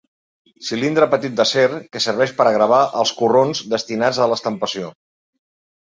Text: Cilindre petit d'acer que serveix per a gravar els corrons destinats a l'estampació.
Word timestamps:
Cilindre 0.69 1.07
petit 1.11 1.35
d'acer 1.41 1.67
que 1.93 2.03
serveix 2.07 2.35
per 2.41 2.49
a 2.49 2.55
gravar 2.57 2.81
els 3.05 3.15
corrons 3.23 3.65
destinats 3.79 4.25
a 4.27 4.31
l'estampació. 4.33 4.95